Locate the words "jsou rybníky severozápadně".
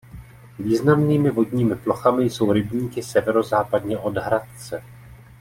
2.29-3.97